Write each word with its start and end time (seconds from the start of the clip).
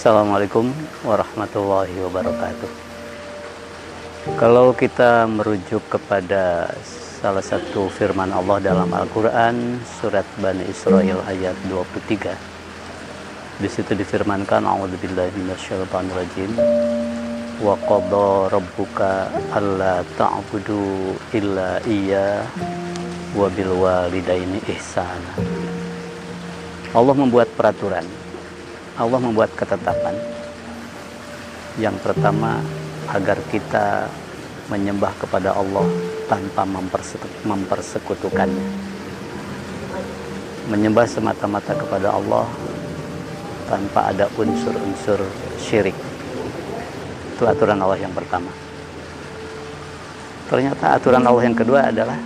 Assalamualaikum 0.00 0.72
warahmatullahi 1.04 1.92
wabarakatuh. 1.92 2.70
Kalau 4.40 4.72
kita 4.72 5.28
merujuk 5.28 5.84
kepada 5.92 6.72
salah 7.20 7.44
satu 7.44 7.92
firman 7.92 8.32
Allah 8.32 8.64
dalam 8.64 8.88
Al-Quran 8.96 9.76
surat 10.00 10.24
Bani 10.40 10.64
Israel 10.72 11.20
ayat 11.28 11.52
23 11.68 12.32
di 13.60 13.68
situ 13.68 13.92
difirmankan 13.92 14.64
a'udzubillahi 14.64 15.36
minasyaitonirrajim. 15.36 16.48
Wa 17.60 17.76
qadha 17.84 18.56
rabbuka 18.56 19.28
alla 19.52 20.00
ta'budu 20.16 21.12
illa 21.36 21.76
iya 21.84 22.40
wa 23.36 23.52
bil 23.52 23.84
walidaini 23.84 24.64
ihsana. 24.64 25.36
Allah 26.96 27.12
membuat 27.12 27.52
peraturan 27.52 28.29
Allah 29.00 29.16
membuat 29.16 29.48
ketetapan. 29.56 30.12
Yang 31.80 31.96
pertama 32.04 32.60
agar 33.08 33.40
kita 33.48 34.12
menyembah 34.68 35.16
kepada 35.16 35.56
Allah 35.56 35.88
tanpa 36.28 36.68
mempersekutukannya. 37.48 38.66
Menyembah 40.68 41.08
semata-mata 41.08 41.72
kepada 41.72 42.12
Allah 42.12 42.44
tanpa 43.72 44.12
ada 44.12 44.28
unsur-unsur 44.36 45.24
syirik. 45.56 45.96
Itu 47.34 47.48
aturan 47.48 47.80
Allah 47.80 48.04
yang 48.04 48.12
pertama. 48.12 48.52
Ternyata 50.52 51.00
aturan 51.00 51.24
Allah 51.24 51.48
yang 51.48 51.56
kedua 51.56 51.88
adalah 51.88 52.20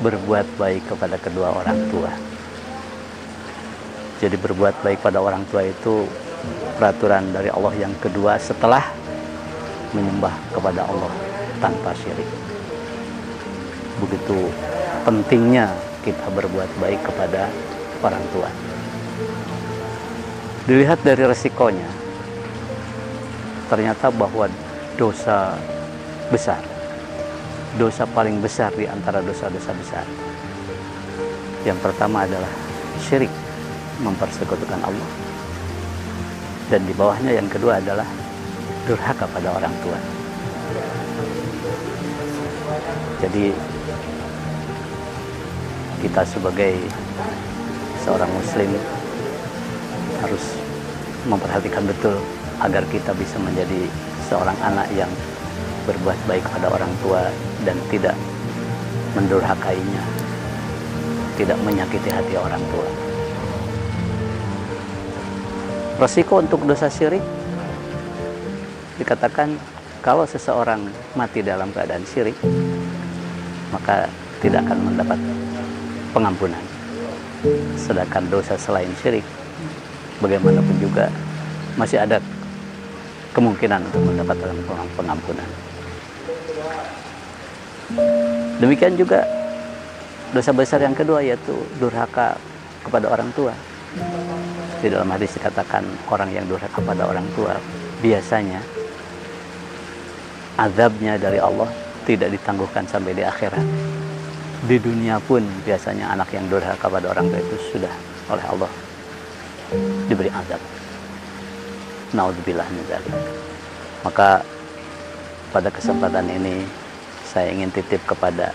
berbuat 0.00 0.56
baik 0.56 0.88
kepada 0.96 1.20
kedua 1.20 1.52
orang 1.54 1.78
tua 1.92 2.33
jadi 4.24 4.40
berbuat 4.40 4.80
baik 4.80 5.04
pada 5.04 5.20
orang 5.20 5.44
tua 5.52 5.68
itu 5.68 6.08
peraturan 6.80 7.28
dari 7.28 7.52
Allah 7.52 7.76
yang 7.76 7.92
kedua 8.00 8.40
setelah 8.40 8.80
menyembah 9.92 10.32
kepada 10.48 10.80
Allah 10.88 11.12
tanpa 11.60 11.92
syirik. 11.92 12.24
Begitu 14.00 14.48
pentingnya 15.04 15.68
kita 16.00 16.24
berbuat 16.32 16.72
baik 16.80 17.04
kepada 17.04 17.52
orang 18.00 18.24
tua. 18.32 18.48
Dilihat 20.64 21.04
dari 21.04 21.28
resikonya, 21.28 21.88
ternyata 23.68 24.08
bahwa 24.08 24.48
dosa 24.96 25.52
besar, 26.32 26.64
dosa 27.76 28.08
paling 28.08 28.40
besar 28.40 28.72
di 28.72 28.88
antara 28.88 29.20
dosa-dosa 29.20 29.76
besar. 29.76 30.08
Yang 31.68 31.78
pertama 31.84 32.24
adalah 32.24 32.48
syirik 33.04 33.43
mempersekutukan 34.02 34.80
Allah. 34.82 35.10
Dan 36.72 36.82
di 36.88 36.94
bawahnya 36.96 37.36
yang 37.36 37.46
kedua 37.46 37.78
adalah 37.78 38.08
durhaka 38.88 39.28
pada 39.28 39.48
orang 39.52 39.74
tua. 39.84 39.98
Jadi 43.22 43.52
kita 46.04 46.22
sebagai 46.28 46.76
seorang 48.04 48.28
muslim 48.36 48.68
harus 50.20 50.44
memperhatikan 51.24 51.84
betul 51.88 52.16
agar 52.60 52.84
kita 52.92 53.16
bisa 53.16 53.40
menjadi 53.40 53.88
seorang 54.28 54.56
anak 54.60 54.88
yang 54.92 55.08
berbuat 55.88 56.16
baik 56.28 56.44
pada 56.48 56.68
orang 56.68 56.92
tua 57.00 57.28
dan 57.64 57.76
tidak 57.88 58.16
mendurhakainya, 59.16 60.02
tidak 61.40 61.58
menyakiti 61.64 62.08
hati 62.12 62.34
orang 62.36 62.60
tua. 62.72 63.13
Resiko 65.94 66.42
untuk 66.42 66.66
dosa 66.66 66.90
syirik 66.90 67.22
dikatakan 68.98 69.54
kalau 70.02 70.26
seseorang 70.26 70.90
mati 71.14 71.38
dalam 71.38 71.70
keadaan 71.70 72.02
syirik 72.02 72.34
maka 73.70 74.10
tidak 74.42 74.66
akan 74.66 74.78
mendapat 74.90 75.18
pengampunan. 76.10 76.64
Sedangkan 77.78 78.26
dosa 78.26 78.58
selain 78.58 78.90
syirik 78.98 79.22
bagaimanapun 80.18 80.76
juga 80.82 81.06
masih 81.78 82.02
ada 82.02 82.18
kemungkinan 83.30 83.86
untuk 83.86 84.02
mendapatkan 84.02 84.54
pengampunan. 84.98 85.48
Demikian 88.58 88.98
juga 88.98 89.22
dosa 90.34 90.50
besar 90.50 90.82
yang 90.82 90.94
kedua 90.98 91.22
yaitu 91.22 91.54
durhaka 91.78 92.34
kepada 92.82 93.06
orang 93.10 93.30
tua. 93.34 93.54
Di 94.84 94.92
dalam 94.92 95.08
hadis 95.08 95.32
dikatakan 95.40 95.80
orang 96.12 96.28
yang 96.28 96.44
durhaka 96.44 96.76
pada 96.84 97.08
orang 97.08 97.24
tua 97.32 97.56
biasanya 98.04 98.60
azabnya 100.60 101.16
dari 101.16 101.40
Allah 101.40 101.72
tidak 102.04 102.36
ditangguhkan 102.36 102.84
sampai 102.84 103.16
di 103.16 103.24
akhirat. 103.24 103.64
Di 104.68 104.76
dunia 104.76 105.16
pun 105.24 105.40
biasanya 105.64 106.12
anak 106.12 106.36
yang 106.36 106.44
durhaka 106.52 106.84
pada 106.84 107.16
orang 107.16 107.32
tua 107.32 107.40
itu 107.40 107.56
sudah 107.72 107.94
oleh 108.28 108.44
Allah 108.44 108.70
diberi 110.04 110.28
azab. 110.28 110.60
Naudzubillah 112.12 112.68
min 112.68 112.84
Maka 114.04 114.44
pada 115.48 115.72
kesempatan 115.72 116.28
ini 116.28 116.60
saya 117.24 117.48
ingin 117.56 117.72
titip 117.72 118.04
kepada 118.04 118.52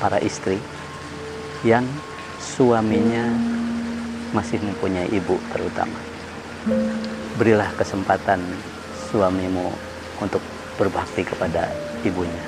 para 0.00 0.16
istri 0.24 0.56
yang 1.60 1.84
suaminya 2.40 3.57
masih 4.32 4.60
mempunyai 4.60 5.08
ibu 5.08 5.40
terutama. 5.52 5.96
Berilah 7.40 7.70
kesempatan 7.78 8.42
suamimu 9.08 9.72
untuk 10.20 10.42
berbakti 10.76 11.24
kepada 11.24 11.70
ibunya. 12.04 12.44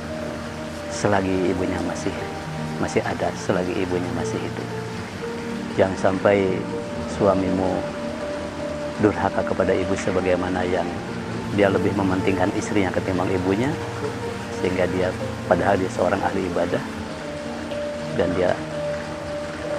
Selagi 0.90 1.54
ibunya 1.54 1.78
masih 1.86 2.12
masih 2.82 3.00
ada, 3.04 3.32
selagi 3.38 3.72
ibunya 3.76 4.10
masih 4.16 4.36
hidup. 4.36 4.68
Jangan 5.78 5.96
sampai 5.96 6.58
suamimu 7.16 7.80
durhaka 9.00 9.40
kepada 9.40 9.72
ibu 9.72 9.96
sebagaimana 9.96 10.60
yang 10.68 10.84
dia 11.56 11.72
lebih 11.72 11.90
mementingkan 11.96 12.52
istrinya 12.54 12.92
ketimbang 12.92 13.26
ibunya 13.32 13.72
sehingga 14.60 14.84
dia 14.92 15.08
padahal 15.48 15.74
dia 15.80 15.90
seorang 15.90 16.20
ahli 16.20 16.46
ibadah 16.52 16.84
dan 18.14 18.28
dia 18.36 18.52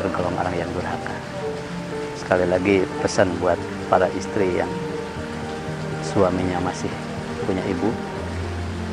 tergolong 0.01 0.33
orang 0.41 0.55
yang 0.57 0.69
durhaka 0.73 1.30
sekali 2.21 2.45
lagi 2.45 2.85
pesan 3.01 3.33
buat 3.41 3.57
para 3.89 4.05
istri 4.13 4.61
yang 4.61 4.69
suaminya 6.05 6.61
masih 6.61 6.93
punya 7.49 7.65
ibu. 7.65 7.89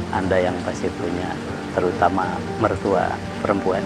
Anda 0.09 0.41
yang 0.41 0.57
pasti 0.65 0.89
punya 0.97 1.37
terutama 1.77 2.41
mertua 2.57 3.13
perempuan 3.45 3.85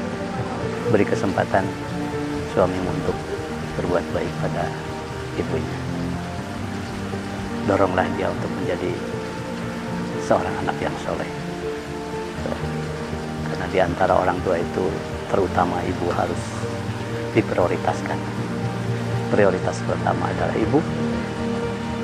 beri 0.94 1.02
kesempatan 1.02 1.66
suamimu 2.54 2.90
untuk 3.02 3.16
berbuat 3.82 4.04
baik 4.14 4.32
pada 4.46 4.70
ibunya. 5.34 5.78
Doronglah 7.66 8.06
dia 8.14 8.30
untuk 8.30 8.50
menjadi 8.62 8.94
seorang 10.22 10.54
anak 10.62 10.78
yang 10.78 10.94
soleh. 11.02 11.30
Karena 13.50 13.66
di 13.66 13.78
antara 13.82 14.14
orang 14.14 14.38
tua 14.46 14.54
itu 14.62 14.86
terutama 15.26 15.82
ibu 15.82 16.06
harus 16.14 16.42
diprioritaskan 17.34 18.41
prioritas 19.32 19.80
pertama 19.88 20.28
adalah 20.28 20.52
ibu. 20.60 20.78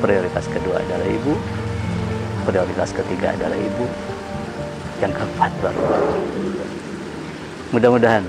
Prioritas 0.01 0.49
kedua 0.49 0.81
adalah 0.81 1.05
ibu. 1.05 1.37
Prioritas 2.49 2.91
ketiga 2.97 3.37
adalah 3.37 3.61
ibu. 3.61 3.85
Yang 5.05 5.13
keempat 5.21 5.53
baru 5.61 5.85
mudah-mudahan 7.69 8.25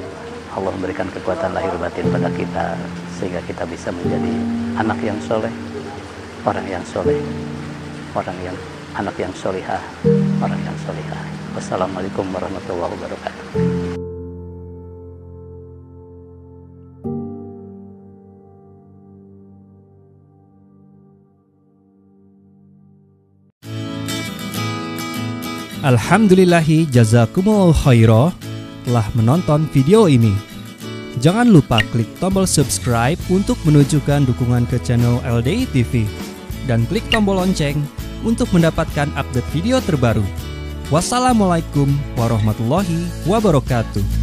Allah 0.52 0.72
memberikan 0.76 1.08
kekuatan 1.16 1.56
lahir 1.56 1.72
batin 1.80 2.12
pada 2.12 2.28
kita 2.36 2.76
sehingga 3.16 3.40
kita 3.48 3.64
bisa 3.64 3.88
menjadi 3.88 4.34
anak 4.76 5.00
yang 5.00 5.16
soleh 5.24 5.54
orang 6.44 6.68
yang 6.68 6.84
soleh 6.84 7.24
orang 8.12 8.36
yang 8.44 8.56
anak 9.00 9.16
yang 9.16 9.32
solihah 9.32 9.80
orang 10.44 10.60
yang 10.68 10.76
solihah. 10.84 11.24
Wassalamualaikum 11.56 12.28
warahmatullahi 12.36 12.92
wabarakatuh 13.00 13.79
Alhamdulillahi 25.90 26.86
jazakumul 26.94 27.74
khairah 27.74 28.30
telah 28.86 29.10
menonton 29.18 29.66
video 29.74 30.06
ini. 30.06 30.30
Jangan 31.18 31.50
lupa 31.50 31.82
klik 31.90 32.06
tombol 32.22 32.46
subscribe 32.46 33.18
untuk 33.34 33.58
menunjukkan 33.66 34.30
dukungan 34.30 34.70
ke 34.70 34.78
channel 34.86 35.18
LDI 35.26 35.66
TV 35.74 36.06
dan 36.70 36.86
klik 36.94 37.02
tombol 37.10 37.42
lonceng 37.42 37.82
untuk 38.22 38.54
mendapatkan 38.54 39.10
update 39.18 39.50
video 39.50 39.82
terbaru. 39.82 40.22
Wassalamualaikum 40.94 41.90
warahmatullahi 42.22 43.10
wabarakatuh. 43.26 44.19